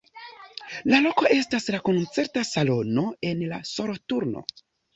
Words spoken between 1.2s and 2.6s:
estas la koncerta